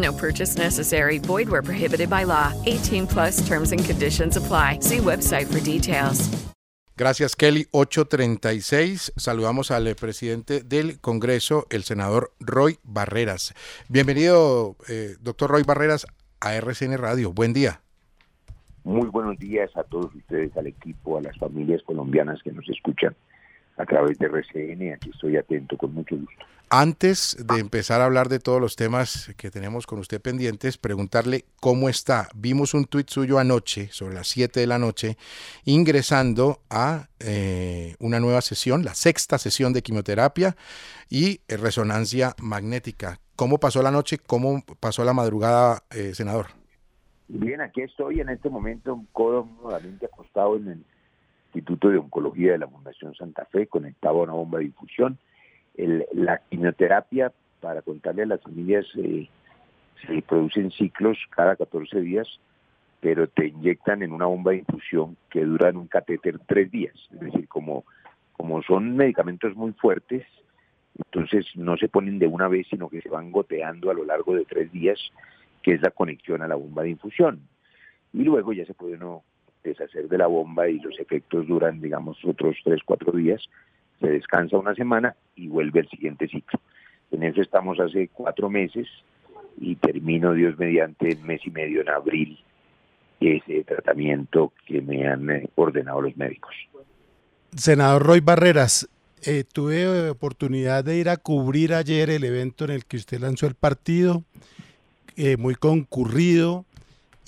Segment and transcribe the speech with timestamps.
[0.00, 1.18] No purchase necessary.
[1.18, 2.52] Void where prohibited by law.
[2.66, 4.78] 18 plus terms and conditions apply.
[4.80, 6.30] See website for details.
[6.96, 7.66] Gracias, Kelly.
[7.70, 9.12] 836.
[9.16, 13.54] Saludamos al presidente del Congreso, el senador Roy Barreras.
[13.88, 16.06] Bienvenido, eh, doctor Roy Barreras,
[16.40, 17.32] a RCN Radio.
[17.32, 17.80] Buen día.
[18.84, 23.16] Muy buenos días a todos ustedes, al equipo, a las familias colombianas que nos escuchan
[23.80, 24.92] a través de RCN.
[24.94, 26.44] Aquí estoy atento con mucho gusto.
[26.72, 31.44] Antes de empezar a hablar de todos los temas que tenemos con usted pendientes, preguntarle
[31.58, 32.28] cómo está.
[32.36, 35.16] Vimos un tuit suyo anoche, sobre las 7 de la noche,
[35.64, 40.54] ingresando a eh, una nueva sesión, la sexta sesión de quimioterapia
[41.08, 43.18] y eh, resonancia magnética.
[43.34, 44.18] ¿Cómo pasó la noche?
[44.18, 46.46] ¿Cómo pasó la madrugada, eh, senador?
[47.26, 50.84] Bien, aquí estoy en este momento cómodamente acostado en el
[51.52, 55.18] Instituto de Oncología de la Fundación Santa Fe, conectado a una bomba de infusión
[56.12, 59.28] la quimioterapia, para contarle a las familias, eh,
[60.06, 62.26] se producen ciclos cada 14 días,
[63.00, 66.94] pero te inyectan en una bomba de infusión que dura en un catéter tres días.
[67.12, 67.84] Es decir, como,
[68.32, 70.26] como son medicamentos muy fuertes,
[70.96, 74.34] entonces no se ponen de una vez, sino que se van goteando a lo largo
[74.34, 74.98] de tres días,
[75.62, 77.40] que es la conexión a la bomba de infusión.
[78.12, 79.22] Y luego ya se puede uno
[79.62, 83.42] deshacer de la bomba y los efectos duran, digamos, otros tres, cuatro días,
[84.00, 86.60] se descansa una semana y vuelve el siguiente ciclo.
[87.10, 88.86] En eso estamos hace cuatro meses
[89.58, 92.38] y termino, Dios mediante, el mes y medio en abril
[93.20, 96.54] ese tratamiento que me han eh, ordenado los médicos.
[97.54, 98.88] Senador Roy Barreras,
[99.26, 103.46] eh, tuve oportunidad de ir a cubrir ayer el evento en el que usted lanzó
[103.46, 104.24] el partido,
[105.16, 106.64] eh, muy concurrido,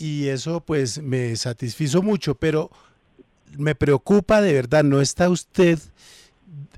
[0.02, 2.72] y eso pues me satisfizo mucho, pero
[3.56, 5.78] me preocupa de verdad, ¿no está usted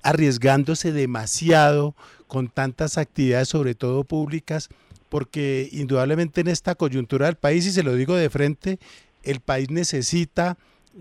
[0.02, 1.94] arriesgándose demasiado
[2.26, 4.68] con tantas actividades, sobre todo públicas,
[5.08, 8.78] porque indudablemente en esta coyuntura del país, y se lo digo de frente,
[9.22, 10.58] el país necesita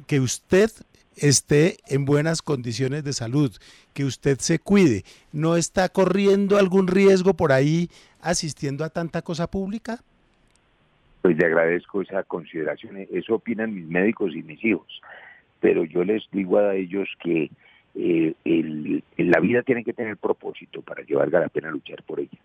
[0.07, 0.71] que usted
[1.17, 3.53] esté en buenas condiciones de salud,
[3.93, 5.03] que usted se cuide.
[5.33, 7.89] ¿No está corriendo algún riesgo por ahí
[8.21, 10.01] asistiendo a tanta cosa pública?
[11.23, 12.97] Pues le agradezco esa consideración.
[13.09, 15.01] Eso opinan mis médicos y mis hijos.
[15.61, 17.49] Pero yo les digo a ellos que
[17.95, 22.19] eh, el, la vida tiene que tener propósito para que valga la pena luchar por
[22.19, 22.37] ella.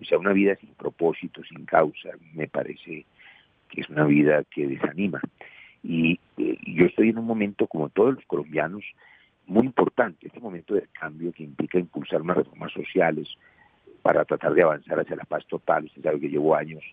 [0.00, 3.04] O sea, una vida sin propósito, sin causa, me parece
[3.68, 5.20] que es una vida que desanima.
[5.82, 8.84] Y eh, yo estoy en un momento, como todos los colombianos,
[9.48, 13.28] muy importante, este momento de cambio que implica impulsar unas reformas sociales
[14.02, 15.86] para tratar de avanzar hacia la paz total.
[15.86, 16.84] Usted sabe que llevo años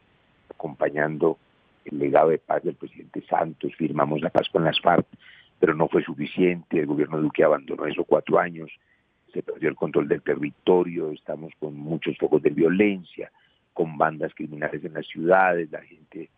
[0.51, 1.38] acompañando
[1.85, 5.06] el legado de paz del presidente Santos, firmamos la paz con las FARC,
[5.59, 8.72] pero no fue suficiente, el gobierno de Duque abandonó eso cuatro años,
[9.34, 13.31] se perdió el control del territorio, estamos con muchos focos de violencia,
[13.73, 16.29] con bandas criminales en las ciudades, la gente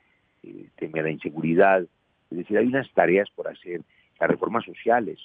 [0.44, 3.82] eh, teme la inseguridad, es decir, hay unas tareas por hacer,
[4.20, 5.20] las reformas sociales,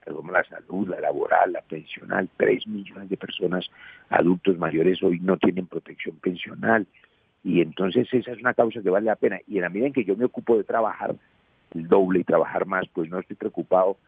[0.00, 3.70] la reforma de la salud, la laboral, la pensional, tres millones de personas
[4.10, 6.86] adultos mayores hoy no tienen protección pensional,
[7.44, 9.92] y entonces esa es una causa que vale la pena, y en la medida en
[9.92, 11.14] que yo me ocupo de trabajar,
[11.74, 13.98] el doble y trabajar más, pues no estoy preocupado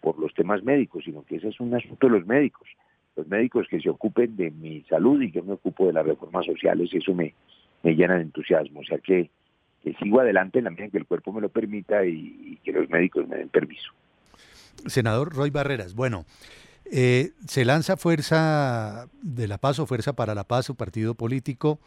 [0.00, 2.68] por los temas médicos, sino que ese es un asunto de los médicos.
[3.16, 6.46] Los médicos que se ocupen de mi salud y yo me ocupo de las reformas
[6.46, 7.34] sociales, eso me,
[7.82, 8.80] me llena de entusiasmo.
[8.80, 9.30] O sea que,
[10.00, 12.88] sigo adelante en la medida en que el cuerpo me lo permita y, que los
[12.90, 13.92] médicos me den permiso.
[14.86, 16.24] Senador Roy Barreras, bueno,
[16.84, 21.80] eh, se lanza Fuerza de la Paz o Fuerza para la Paz, su partido político.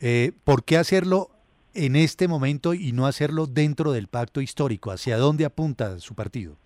[0.00, 1.28] Eh, ¿Por qué hacerlo
[1.74, 4.90] en este momento y no hacerlo dentro del pacto histórico?
[4.90, 6.56] ¿Hacia dónde apunta su partido?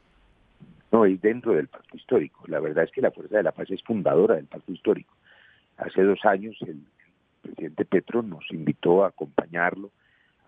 [0.90, 2.44] No, y dentro del pacto histórico.
[2.46, 5.14] La verdad es que la Fuerza de la Paz es fundadora del pacto histórico.
[5.79, 6.81] Hace dos años el,
[7.40, 9.90] presidente Petro nos invitó a acompañarlo,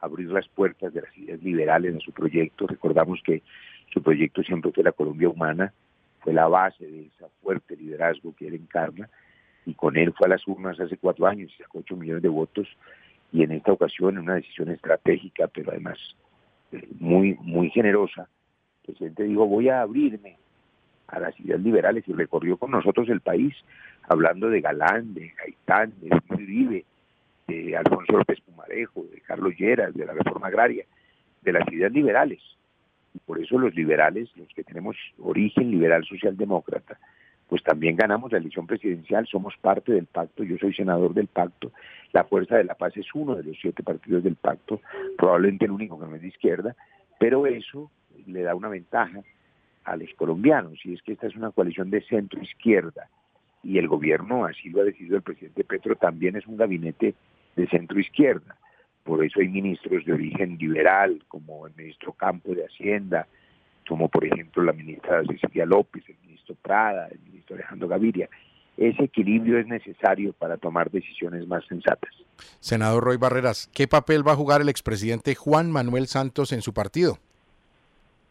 [0.00, 2.66] a abrir las puertas de las ideas liberales a su proyecto.
[2.66, 3.42] Recordamos que
[3.92, 5.72] su proyecto siempre fue la Colombia humana,
[6.20, 9.08] fue la base de ese fuerte liderazgo que él encarna,
[9.66, 12.28] y con él fue a las urnas hace cuatro años y sacó ocho millones de
[12.28, 12.68] votos,
[13.32, 15.98] y en esta ocasión, en una decisión estratégica, pero además
[16.72, 20.36] eh, muy, muy generosa, el presidente dijo, voy a abrirme
[21.08, 23.54] a las ideas liberales y recorrió con nosotros el país,
[24.08, 26.84] hablando de Galán, de Gaitán, de Uribe,
[27.48, 30.84] de Alfonso López Pumarejo, de Carlos Lleras, de la reforma agraria,
[31.42, 32.40] de las ideas liberales.
[33.14, 36.98] Y por eso los liberales, los que tenemos origen liberal socialdemócrata,
[37.48, 41.72] pues también ganamos la elección presidencial, somos parte del pacto, yo soy senador del pacto,
[42.12, 44.80] la Fuerza de la Paz es uno de los siete partidos del pacto,
[45.16, 46.76] probablemente el único que no es de izquierda,
[47.18, 47.90] pero eso
[48.26, 49.20] le da una ventaja
[49.84, 53.08] a los colombianos, y es que esta es una coalición de centro-izquierda,
[53.62, 57.14] y el gobierno, así lo ha decidido el presidente Petro, también es un gabinete
[57.56, 58.56] de centro-izquierda.
[59.04, 63.26] Por eso hay ministros de origen liberal, como el ministro Campo de Hacienda,
[63.88, 68.28] como por ejemplo la ministra Cecilia López, el ministro Prada, el ministro Alejandro Gaviria.
[68.76, 72.10] Ese equilibrio es necesario para tomar decisiones más sensatas.
[72.58, 76.74] Senador Roy Barreras, ¿qué papel va a jugar el expresidente Juan Manuel Santos en su
[76.74, 77.18] partido?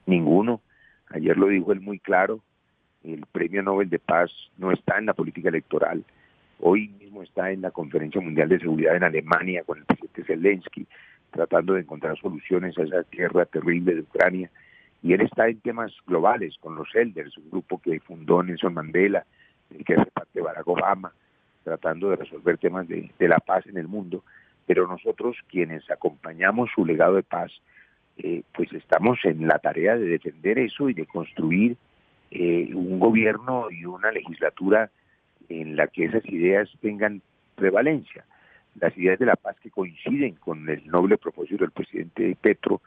[0.06, 0.62] Ninguno.
[1.10, 2.42] Ayer lo dijo él muy claro,
[3.04, 6.04] el Premio Nobel de Paz no está en la política electoral.
[6.59, 10.88] Hoy mismo está en la Conferencia Mundial de Seguridad en Alemania con el presidente Zelensky,
[11.31, 14.50] tratando de encontrar soluciones a esa tierra terrible de Ucrania.
[15.04, 19.26] Y él está en temas globales con los Elders, un grupo que fundó Nelson Mandela,
[19.70, 21.12] el que hace parte de Barack Obama,
[21.64, 24.24] tratando de resolver temas de, la paz en el mundo.
[24.66, 27.52] Pero nosotros, quienes acompañamos su legado de paz,
[28.18, 31.76] eh, pues estamos en la tarea de defender eso y de construir
[32.32, 34.90] eh, un gobierno y una legislatura
[35.50, 37.22] en la que esas ideas tengan
[37.56, 38.24] prevalencia.
[38.80, 42.82] Las ideas de la paz que coinciden con el noble propósito del presidente Petro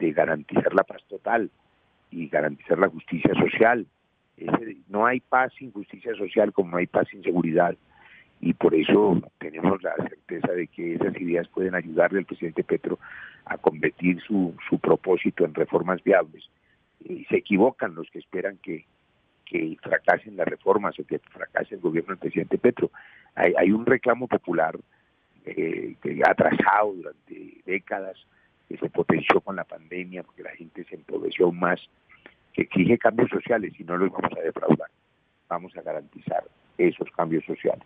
[0.00, 1.50] de garantizar la paz total
[2.10, 3.86] y garantizar la justicia social.
[4.88, 7.76] no hay paz sin justicia social como no hay paz sin seguridad
[8.40, 12.98] y por eso tenemos la certeza de que esas ideas pueden ayudarle al presidente Petro
[13.44, 16.48] a convertir su, su propósito en reformas viables.
[17.04, 18.86] Y se equivocan los que esperan que,
[19.44, 22.90] que fracasen las reformas o que fracase el gobierno del presidente Petro.
[23.34, 24.78] Hay, hay un reclamo popular
[25.44, 28.16] eh, atrasado durante décadas,
[28.70, 31.80] que se potenció con la pandemia porque la gente se empobreció aún más,
[32.52, 34.88] que exige cambios sociales y no los vamos a defraudar.
[35.48, 36.44] Vamos a garantizar
[36.78, 37.84] esos cambios sociales.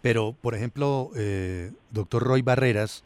[0.00, 3.04] Pero, por ejemplo, eh, doctor Roy Barreras,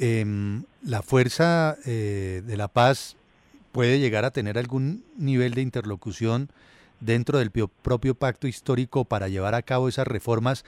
[0.00, 3.18] em, la fuerza eh, de la paz
[3.72, 6.48] puede llegar a tener algún nivel de interlocución
[7.00, 10.64] dentro del propio pacto histórico para llevar a cabo esas reformas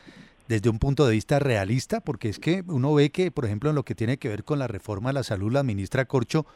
[0.48, 3.76] desde un punto de vista realista, porque es que uno ve que, por ejemplo, en
[3.76, 6.46] lo que tiene que ver con la reforma de la salud, la ministra Corcho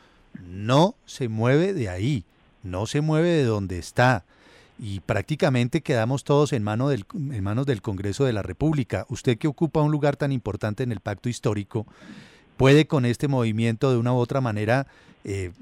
[0.44, 2.25] no se mueve de ahí,
[2.62, 4.25] no se mueve de donde está
[4.79, 9.06] y prácticamente quedamos todos en, mano del, en manos del Congreso de la República.
[9.09, 11.87] Usted que ocupa un lugar tan importante en el pacto histórico,
[12.56, 14.87] puede con este movimiento de una u otra manera
[15.25, 15.53] eh,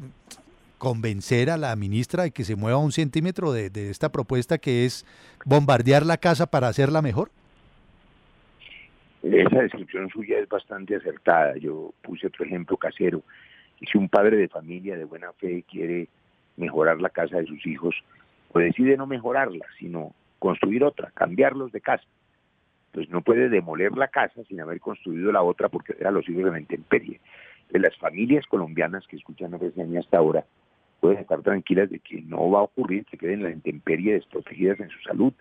[0.78, 5.04] convencer a la ministra de que se mueva un centímetro de, esta propuesta que es
[5.44, 7.30] bombardear la casa para hacerla mejor?
[9.22, 11.56] Esa descripción suya es bastante acertada.
[11.56, 13.22] Yo puse otro ejemplo casero.
[13.80, 16.08] Si un padre de familia de buena fe quiere
[16.56, 17.94] mejorar la casa de sus hijos,
[18.52, 22.04] pues decide no mejorarla, sino construir otra, cambiarlos de casa.
[22.92, 26.44] Pues no puede demoler la casa sin haber construido la otra porque era los hijos
[26.44, 27.20] de la intemperie.
[27.70, 30.44] De las familias colombianas que escuchan a hasta ahora,
[30.98, 34.90] pueden estar tranquilas de que no va a ocurrir que queden la intemperie desprotegidas en
[34.90, 35.32] su salud.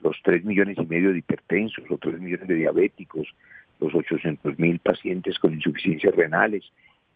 [0.00, 3.28] Los 3 millones y medio de hipertensos, los 3 millones de diabéticos,
[3.80, 6.64] los 800 mil pacientes con insuficiencias renales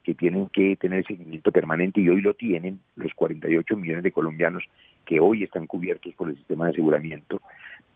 [0.03, 4.65] que tienen que tener seguimiento permanente y hoy lo tienen, los 48 millones de colombianos
[5.05, 7.41] que hoy están cubiertos por el sistema de aseguramiento,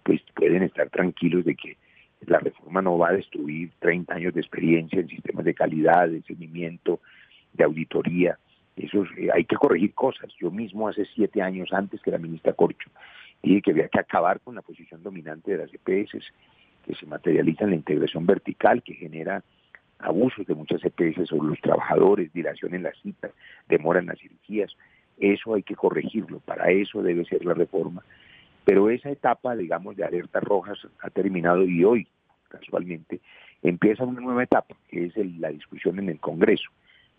[0.02, 1.76] pues pueden estar tranquilos de que
[2.26, 6.22] la reforma no va a destruir 30 años de experiencia en sistemas de calidad, de
[6.22, 7.00] seguimiento,
[7.52, 8.38] de auditoría,
[8.76, 10.30] eso eh, hay que corregir cosas.
[10.40, 12.90] Yo mismo hace siete años antes que la ministra Corcho
[13.42, 16.32] dije que había que acabar con la posición dominante de las EPS
[16.84, 19.42] que se materializa en la integración vertical que genera
[19.98, 23.32] abusos de muchas EPS sobre los trabajadores, dilación en las citas,
[23.68, 24.76] demora en las cirugías.
[25.18, 28.02] Eso hay que corregirlo, para eso debe ser la reforma.
[28.64, 32.08] Pero esa etapa, digamos, de alertas rojas ha terminado y hoy,
[32.48, 33.20] casualmente,
[33.62, 36.70] empieza una nueva etapa, que es la discusión en el Congreso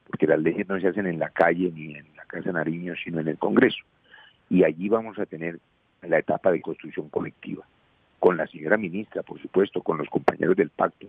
[0.05, 3.19] porque las leyes no se hacen en la calle ni en la Casa Nariño, sino
[3.19, 3.83] en el Congreso.
[4.49, 5.59] Y allí vamos a tener
[6.07, 7.65] la etapa de construcción colectiva,
[8.19, 11.07] con la señora ministra, por supuesto, con los compañeros del pacto,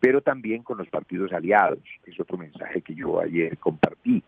[0.00, 4.22] pero también con los partidos aliados, es otro mensaje que yo ayer compartí.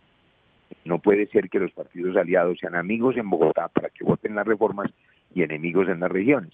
[0.85, 4.47] No puede ser que los partidos aliados sean amigos en Bogotá para que voten las
[4.47, 4.91] reformas
[5.35, 6.53] y enemigos en las regiones.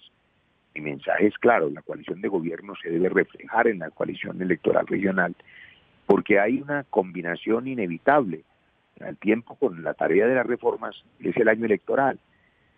[0.75, 4.85] Mi mensaje es claro, la coalición de gobierno se debe reflejar en la coalición electoral
[4.85, 5.35] regional
[6.07, 8.43] porque hay una combinación inevitable.
[8.99, 12.17] Al tiempo con la tarea de las reformas es el año electoral.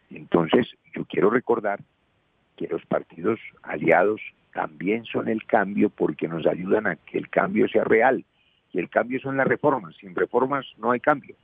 [0.09, 1.79] Entonces, yo quiero recordar
[2.55, 4.21] que los partidos aliados
[4.53, 8.25] también son el cambio porque nos ayudan a que el cambio sea real.
[8.71, 9.95] Y el cambio son las reformas.
[9.95, 11.35] Sin reformas no hay cambio.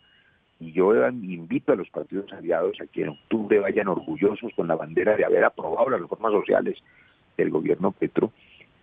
[0.60, 4.76] Y yo invito a los partidos aliados a que en octubre vayan orgullosos con la
[4.76, 6.82] bandera de haber aprobado las reformas sociales
[7.38, 8.32] del gobierno Petro,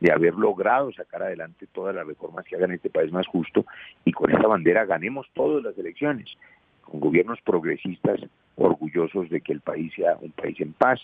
[0.01, 3.65] de haber logrado sacar adelante todas las reformas que hagan este país más justo
[4.05, 6.37] y con esa bandera ganemos todas las elecciones,
[6.83, 8.21] con gobiernos progresistas
[8.57, 11.01] orgullosos de que el país sea un país en paz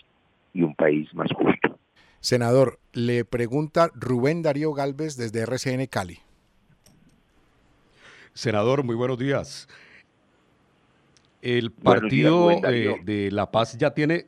[0.53, 1.77] y un país más justo.
[2.19, 6.19] Senador, le pregunta Rubén Darío Galvez desde RCN Cali.
[8.33, 9.67] Senador, muy buenos días.
[11.41, 14.27] El partido eh, de La Paz ya tiene,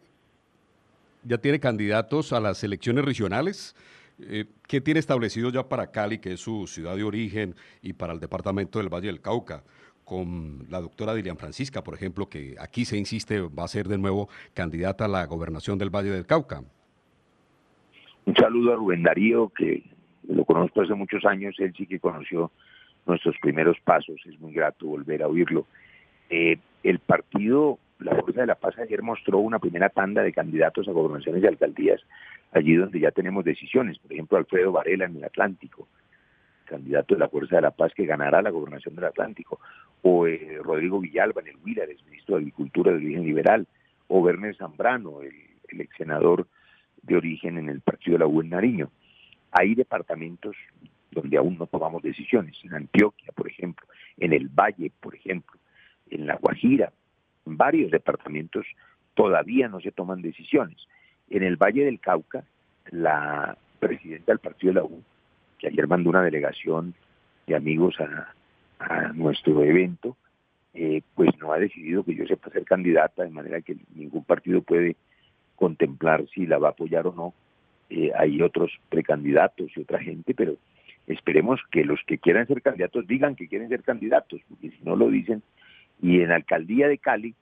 [1.23, 3.75] ya tiene candidatos a las elecciones regionales.
[4.19, 8.13] Eh, ¿Qué tiene establecido ya para Cali, que es su ciudad de origen, y para
[8.13, 9.63] el departamento del Valle del Cauca?
[10.11, 13.97] Con la doctora Dilian Francisca, por ejemplo, que aquí se insiste va a ser de
[13.97, 16.63] nuevo candidata a la gobernación del Valle del Cauca.
[18.25, 19.83] Un saludo a Rubén Darío, que
[20.27, 22.51] lo conozco hace muchos años, él sí que conoció
[23.05, 25.65] nuestros primeros pasos, es muy grato volver a oírlo.
[26.29, 30.89] Eh, el partido, la Fuerza de la Paz ayer mostró una primera tanda de candidatos
[30.89, 32.01] a gobernaciones y alcaldías,
[32.51, 35.87] allí donde ya tenemos decisiones, por ejemplo Alfredo Varela en el Atlántico,
[36.71, 39.59] candidato de la Fuerza de la Paz que ganará la gobernación del Atlántico,
[40.01, 43.67] o eh, Rodrigo Villalba en el Huila, el ministro de Agricultura del origen liberal,
[44.07, 45.35] o Werner Zambrano, el,
[45.69, 46.47] el ex senador
[47.03, 48.89] de origen en el partido de la U en Nariño.
[49.51, 50.55] Hay departamentos
[51.11, 53.85] donde aún no tomamos decisiones, en Antioquia, por ejemplo,
[54.17, 55.59] en el Valle, por ejemplo,
[56.09, 56.91] en La Guajira,
[57.45, 58.65] en varios departamentos
[59.13, 60.77] todavía no se toman decisiones.
[61.29, 62.43] En el Valle del Cauca,
[62.91, 65.03] la presidenta del partido de la U,
[65.61, 66.95] que ayer mandó una delegación
[67.45, 68.33] de amigos a,
[69.13, 70.17] nuestro evento,
[70.73, 74.63] eh, pues no ha decidido que yo sepa ser candidata, de manera que ningún partido
[74.63, 74.95] puede
[75.55, 77.35] contemplar si la va a apoyar o no.
[77.91, 80.55] Eh, hay otros precandidatos y otra gente, pero
[81.05, 84.95] esperemos que los que quieran ser candidatos digan que quieren ser candidatos, porque si no
[84.95, 85.43] lo dicen,
[86.01, 87.35] y en la alcaldía de Cali,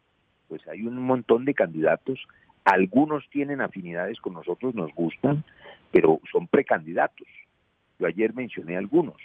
[0.50, 2.20] pues hay un montón de candidatos,
[2.66, 5.46] algunos tienen afinidades con nosotros, nos gustan,
[5.94, 7.28] pero son precandidatos.
[8.00, 9.18] Yo ayer mencioné algunos.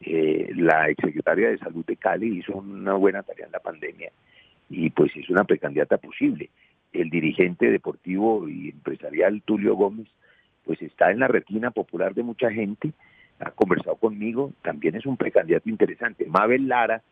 [0.00, 4.10] Eh, la exsecretaria de Salud de Cali hizo una buena tarea en la pandemia
[4.68, 6.50] y pues es una precandidata posible.
[6.92, 10.08] El dirigente deportivo y empresarial Tulio Gómez
[10.64, 12.92] pues está en la retina popular de mucha gente,
[13.40, 16.26] ha conversado conmigo, también es un precandidato interesante.
[16.26, 17.02] Mabel Lara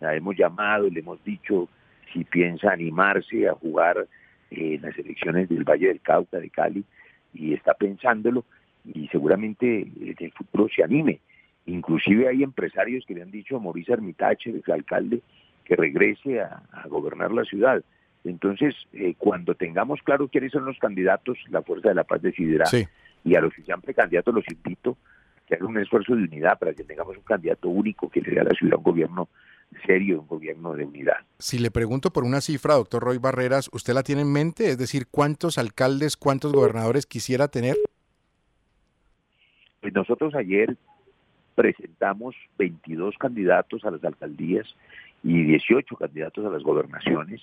[0.00, 1.68] la hemos llamado y le hemos dicho
[2.12, 4.06] si piensa animarse a jugar
[4.50, 6.84] en las elecciones del Valle del Cauca, de Cali,
[7.32, 8.44] y está pensándolo
[8.84, 11.20] y seguramente en el futuro se anime.
[11.66, 15.22] Inclusive hay empresarios que le han dicho a Mauricio Armitache, el alcalde,
[15.64, 17.82] que regrese a, gobernar la ciudad.
[18.24, 22.64] Entonces, eh, cuando tengamos claro quiénes son los candidatos, la Fuerza de la Paz decidirá.
[23.24, 25.14] Y a los que sean precandidatos los invito a
[25.46, 28.40] que hagan un esfuerzo de unidad para que tengamos un candidato único que le dé
[28.40, 29.28] a la ciudad un gobierno
[29.86, 31.16] serio, un gobierno de unidad.
[31.38, 34.70] Si le pregunto por una cifra, doctor Roy Barreras, ¿usted la tiene en mente?
[34.70, 37.76] Es decir, ¿cuántos alcaldes, cuántos gobernadores quisiera tener?
[39.84, 40.78] Pues nosotros ayer
[41.54, 44.66] presentamos 22 candidatos a las alcaldías
[45.22, 47.42] y 18 candidatos a las gobernaciones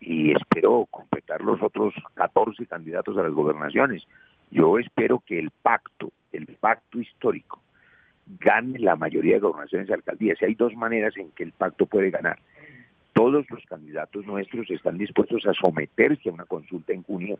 [0.00, 4.02] y espero completar los otros 14 candidatos a las gobernaciones.
[4.50, 7.60] Yo espero que el pacto, el pacto histórico
[8.40, 10.40] gane la mayoría de gobernaciones y alcaldías.
[10.40, 12.38] Y hay dos maneras en que el pacto puede ganar.
[13.12, 17.38] Todos los candidatos nuestros están dispuestos a someterse a una consulta en junio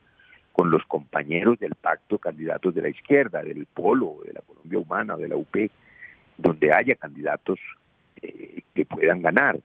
[0.54, 5.16] con los compañeros del pacto, candidatos de la izquierda, del Polo, de la Colombia Humana,
[5.16, 5.56] de la UP,
[6.38, 7.58] donde haya candidatos
[8.22, 9.58] eh, que puedan ganar.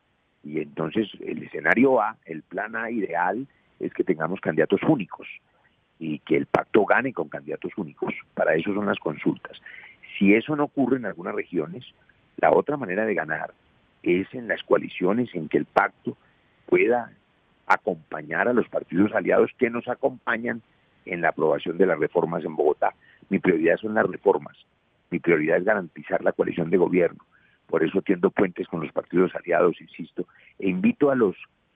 [0.44, 3.48] Y entonces el escenario A, el plan A ideal,
[3.80, 5.28] es que tengamos candidatos únicos
[6.00, 8.16] y que el pacto gane con candidatos únicos.
[8.34, 9.62] Para eso son las consultas.
[10.18, 11.86] Si eso no ocurre en algunas regiones,
[12.38, 13.54] la otra manera de ganar
[14.02, 16.18] es en las coaliciones en que el pacto
[16.66, 17.12] pueda
[17.68, 20.64] acompañar a los partidos aliados que nos acompañan
[21.14, 22.94] en la aprobación de las reformas en Bogotá.
[23.30, 24.58] Mi prioridad son las reformas,
[25.12, 27.24] mi prioridad es garantizar la coalición de gobierno.
[27.68, 30.26] Por eso tiendo puentes con los partidos aliados, insisto,
[30.58, 31.36] e invito a los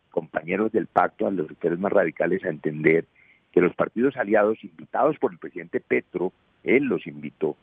[0.09, 3.05] compañeros del pacto, a los sectores más radicales, a entender
[3.51, 7.55] que los partidos aliados invitados por el presidente Petro, él los invitó,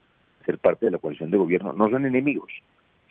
[0.46, 2.52] ser parte de la coalición de gobierno, no son enemigos,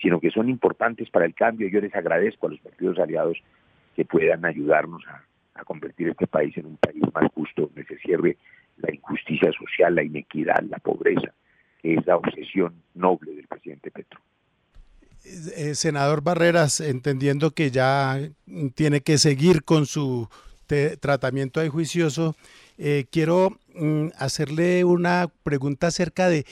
[0.01, 1.67] sino que son importantes para el cambio.
[1.67, 3.37] Yo les agradezco a los partidos aliados
[3.95, 5.23] que puedan ayudarnos a,
[5.63, 8.37] convertir este país en un país más justo, donde se cierre
[8.77, 11.33] la injusticia social, la inequidad, la pobreza,
[11.81, 14.19] que es la obsesión noble del presidente Petro.
[15.25, 18.19] Eh, senador Barreras, entendiendo que ya
[18.75, 20.29] tiene que seguir con su
[20.99, 22.35] tratamiento de juicioso,
[22.77, 26.45] eh, quiero mm, hacerle una pregunta acerca de,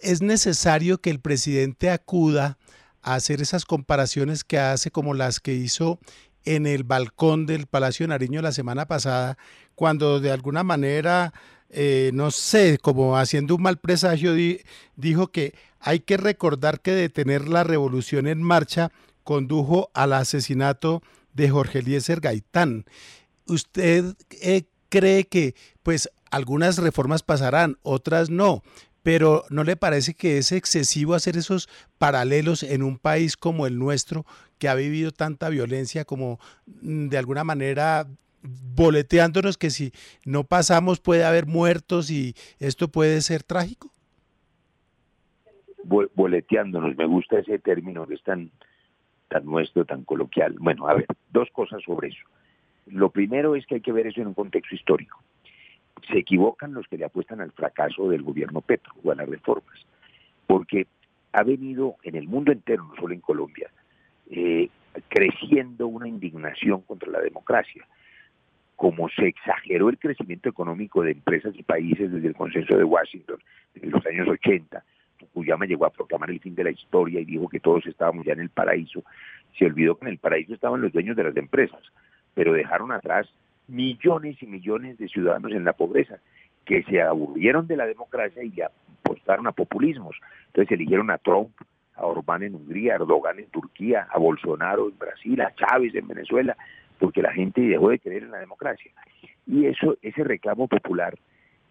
[0.00, 2.56] ¿es necesario que el presidente acuda
[3.02, 5.98] a hacer esas comparaciones que hace como las que hizo
[6.44, 9.38] en el balcón del Palacio Nariño la semana pasada,
[9.74, 11.32] cuando de alguna manera,
[11.70, 14.34] eh, no sé, como haciendo un mal presagio,
[14.96, 18.90] dijo que hay que recordar que detener la revolución en marcha
[19.22, 22.84] condujo al asesinato de Jorge Eliezer Gaitán.
[23.46, 28.62] ¿Usted eh, cree que pues algunas reformas pasarán, otras no?
[29.02, 33.78] Pero ¿no le parece que es excesivo hacer esos paralelos en un país como el
[33.78, 34.24] nuestro,
[34.64, 36.38] que ha vivido tanta violencia como
[36.80, 38.06] mm, de alguna manera
[38.74, 39.92] boleteándonos que si
[40.24, 43.90] no pasamos puede haber muertos y esto puede ser trágico?
[46.14, 48.50] boleteándonos, me gusta ese término que es tan,
[49.28, 50.56] tan nuestro, tan coloquial.
[50.58, 52.26] Bueno, a ver, dos cosas sobre eso.
[52.86, 55.22] Lo primero es que hay que ver eso en un contexto histórico.
[56.10, 59.76] Se equivocan los que le apuestan al fracaso del gobierno Petro o a las reformas,
[60.46, 60.86] porque
[61.32, 63.70] ha venido en el mundo entero, no solo en Colombia,
[64.36, 64.68] eh,
[65.08, 67.86] creciendo una indignación contra la democracia.
[68.76, 73.38] Como se exageró el crecimiento económico de empresas y países desde el consenso de Washington
[73.76, 74.82] en los años 80,
[75.20, 78.32] Fukuyama llegó a proclamar el fin de la historia y dijo que todos estábamos ya
[78.32, 79.04] en el paraíso.
[79.56, 81.80] Se olvidó que en el paraíso estaban los dueños de las empresas,
[82.34, 83.28] pero dejaron atrás
[83.68, 86.18] millones y millones de ciudadanos en la pobreza
[86.64, 90.16] que se aburrieron de la democracia y apostaron a populismos.
[90.46, 91.52] Entonces eligieron a Trump,
[91.96, 96.08] a Orbán en Hungría, a Erdogan en Turquía, a Bolsonaro en Brasil, a Chávez en
[96.08, 96.56] Venezuela,
[96.98, 98.92] porque la gente dejó de creer en la democracia.
[99.46, 101.14] Y eso, ese reclamo popular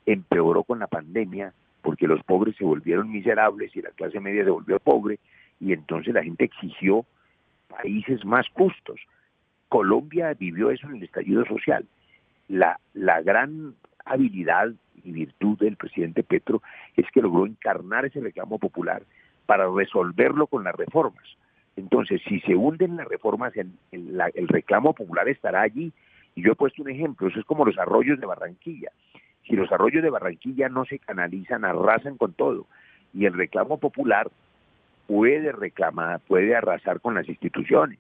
[0.06, 4.50] empeoró con la pandemia porque los pobres se volvieron miserables y la clase media se
[4.50, 5.20] volvió pobre
[5.60, 7.06] y entonces la gente exigió
[7.68, 9.00] países más justos.
[9.70, 11.86] Colombia vivió eso en el estallido social.
[12.48, 14.72] La, la gran habilidad
[15.04, 16.62] y virtud del presidente Petro
[16.96, 19.04] es que logró encarnar ese reclamo popular
[19.54, 21.24] para resolverlo con las reformas.
[21.76, 25.94] Entonces, si se hunden las reformas, el, reclamo popular estará allí.
[26.34, 28.90] Y yo he puesto un ejemplo, eso es como los arroyos de Barranquilla
[29.48, 32.66] si los arroyos de Barranquilla no se canalizan, arrasan con todo.
[33.14, 34.32] Y el reclamo popular
[35.06, 38.00] puede reclamar, puede arrasar con las instituciones.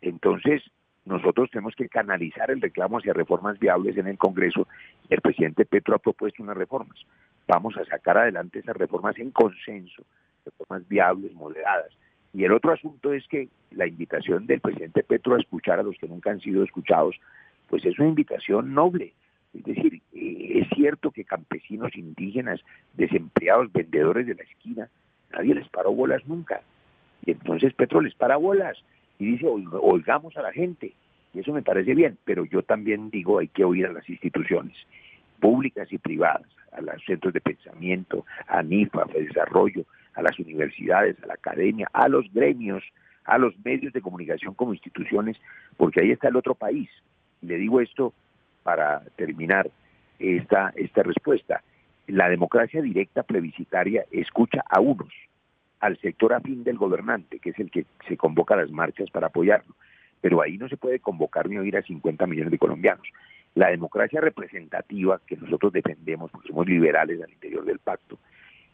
[0.00, 0.62] Entonces,
[1.04, 4.68] nosotros tenemos que canalizar el reclamo hacia reformas viables en el Congreso.
[5.10, 6.98] El presidente Petro ha propuesto unas reformas.
[7.48, 10.04] Vamos a sacar adelante esas reformas en consenso,
[10.44, 11.92] reformas viables, moderadas.
[12.32, 15.96] Y el otro asunto es que la invitación del presidente Petro a escuchar a los
[15.96, 17.16] que nunca han sido escuchados,
[17.68, 19.12] pues es una invitación noble.
[19.54, 22.60] Es decir, eh, es cierto que campesinos, indígenas,
[22.94, 24.88] desempleados, vendedores de la esquina,
[25.32, 26.60] nadie les paró bolas nunca.
[27.24, 28.78] Y entonces Petro les para bolas
[29.18, 30.92] y dice, oigamos a la gente.
[31.34, 34.76] Y eso me parece bien, pero yo también digo, hay que oír a las instituciones
[35.40, 41.16] públicas y privadas, a los centros de pensamiento, a NIFA, a Desarrollo, a las universidades,
[41.22, 42.82] a la academia, a los gremios,
[43.24, 45.36] a los medios de comunicación como instituciones,
[45.76, 46.88] porque ahí está el otro país.
[47.42, 48.12] Le digo esto
[48.62, 49.70] para terminar
[50.18, 51.62] esta, esta respuesta.
[52.06, 55.12] La democracia directa plebiscitaria escucha a unos,
[55.80, 59.28] al sector afín del gobernante, que es el que se convoca a las marchas para
[59.28, 59.74] apoyarlo.
[60.20, 63.06] Pero ahí no se puede convocar ni oír a 50 millones de colombianos.
[63.54, 68.18] La democracia representativa que nosotros defendemos, porque somos liberales al interior del pacto,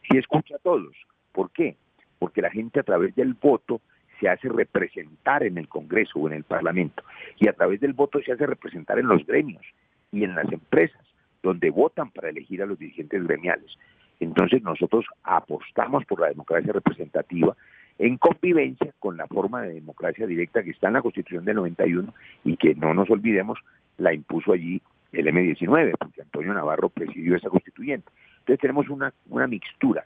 [0.09, 0.95] sí escucha a todos.
[1.31, 1.75] ¿Por qué?
[2.19, 3.81] Porque la gente a través del voto
[4.19, 7.03] se hace representar en el Congreso o en el Parlamento
[7.37, 9.63] y a través del voto se hace representar en los gremios
[10.11, 11.01] y en las empresas
[11.43, 13.77] donde votan para elegir a los dirigentes gremiales.
[14.19, 17.55] Entonces nosotros apostamos por la democracia representativa
[17.97, 22.13] en convivencia con la forma de democracia directa que está en la Constitución del 91
[22.43, 23.59] y que no nos olvidemos
[23.97, 24.81] la impuso allí
[25.11, 28.09] el M19, porque Antonio Navarro presidió esa constituyente.
[28.39, 30.05] Entonces tenemos una, una mixtura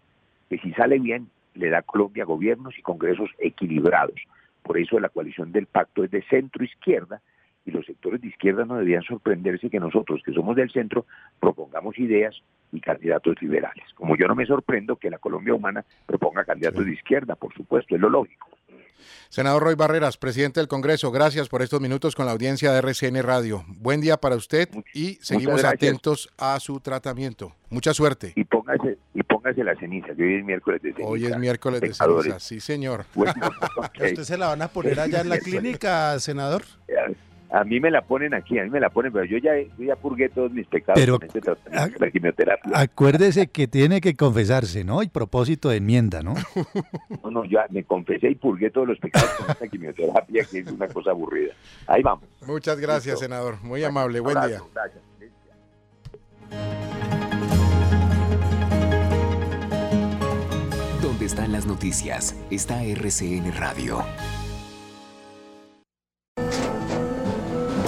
[0.49, 4.19] que si sale bien le da a Colombia gobiernos y congresos equilibrados.
[4.63, 7.21] Por eso la coalición del pacto es de centro izquierda
[7.65, 11.06] y los sectores de izquierda no deberían sorprenderse que nosotros, que somos del centro,
[11.39, 13.84] propongamos ideas y candidatos liberales.
[13.95, 17.95] Como yo no me sorprendo que la Colombia humana proponga candidatos de izquierda, por supuesto,
[17.95, 18.49] es lo lógico.
[19.29, 23.21] Senador Roy Barreras, presidente del Congreso, gracias por estos minutos con la audiencia de RCN
[23.23, 23.63] Radio.
[23.67, 27.53] Buen día para usted y seguimos atentos a su tratamiento.
[27.69, 28.33] Mucha suerte.
[28.35, 31.09] Y póngase, y póngase la ceniza, que hoy es miércoles de ceniza.
[31.09, 33.05] Hoy es miércoles de ceniza, sí señor.
[33.13, 33.97] Bueno, ¿A ok.
[34.03, 36.63] usted se la van a poner allá en la clínica, senador?
[37.51, 39.83] A mí me la ponen aquí, a mí me la ponen, pero yo ya, yo
[39.85, 42.71] ya purgué todos mis pecados Pero- con este tratamiento, la quimioterapia.
[42.79, 45.01] Acuérdese que tiene que confesarse, ¿no?
[45.01, 46.35] Y propósito de enmienda, ¿no?
[47.23, 50.67] No, no, ya me confesé y purgué todos los pecados con esta quimioterapia, que es
[50.71, 51.53] una cosa aburrida.
[51.88, 52.25] Ahí vamos.
[52.45, 53.19] Muchas gracias, Listo.
[53.21, 53.55] senador.
[53.63, 54.19] Muy amable.
[54.19, 54.62] Buen día.
[54.73, 55.03] Gracias.
[61.01, 64.03] Donde están las noticias, está RCN Radio.